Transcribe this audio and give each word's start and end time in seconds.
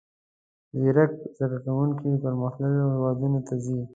زیرک 0.79 1.11
زده 1.37 1.57
کوونکي 1.65 2.09
پرمختللیو 2.23 2.91
هیوادونو 2.93 3.39
ته 3.47 3.53
ځي. 3.63 3.79